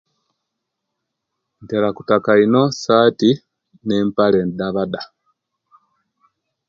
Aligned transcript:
Ntera 1.63 1.89
kutaka 1.97 2.31
ino 2.45 2.63
sati 2.83 3.29
na 3.85 3.95
mpale 4.07 4.39
ndabada 4.51 5.01